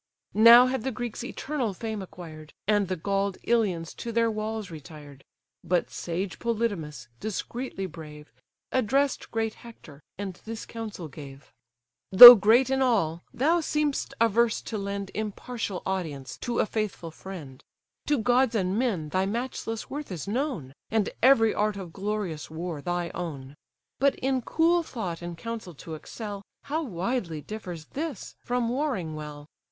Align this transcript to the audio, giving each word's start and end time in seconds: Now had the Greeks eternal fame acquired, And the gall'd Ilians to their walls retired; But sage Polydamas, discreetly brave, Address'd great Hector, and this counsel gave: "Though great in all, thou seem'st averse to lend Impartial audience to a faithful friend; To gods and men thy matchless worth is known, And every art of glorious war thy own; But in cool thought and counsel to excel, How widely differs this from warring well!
Now 0.33 0.65
had 0.65 0.81
the 0.81 0.89
Greeks 0.91 1.23
eternal 1.23 1.75
fame 1.75 2.01
acquired, 2.01 2.53
And 2.67 2.87
the 2.87 2.95
gall'd 2.95 3.37
Ilians 3.43 3.93
to 3.97 4.11
their 4.11 4.31
walls 4.31 4.71
retired; 4.71 5.23
But 5.63 5.91
sage 5.91 6.39
Polydamas, 6.39 7.07
discreetly 7.19 7.85
brave, 7.85 8.31
Address'd 8.71 9.29
great 9.29 9.53
Hector, 9.61 10.01
and 10.17 10.33
this 10.43 10.65
counsel 10.65 11.07
gave: 11.07 11.53
"Though 12.11 12.33
great 12.33 12.71
in 12.71 12.81
all, 12.81 13.21
thou 13.31 13.59
seem'st 13.59 14.15
averse 14.19 14.59
to 14.63 14.77
lend 14.79 15.11
Impartial 15.13 15.83
audience 15.85 16.35
to 16.39 16.57
a 16.57 16.65
faithful 16.65 17.11
friend; 17.11 17.63
To 18.07 18.17
gods 18.17 18.55
and 18.55 18.79
men 18.79 19.09
thy 19.09 19.27
matchless 19.27 19.87
worth 19.91 20.11
is 20.11 20.27
known, 20.27 20.73
And 20.89 21.11
every 21.21 21.53
art 21.53 21.77
of 21.77 21.93
glorious 21.93 22.49
war 22.49 22.81
thy 22.81 23.11
own; 23.13 23.55
But 23.99 24.15
in 24.15 24.41
cool 24.41 24.81
thought 24.81 25.21
and 25.21 25.37
counsel 25.37 25.75
to 25.75 25.93
excel, 25.93 26.41
How 26.63 26.81
widely 26.81 27.39
differs 27.41 27.85
this 27.85 28.33
from 28.41 28.67
warring 28.67 29.13
well! 29.15 29.45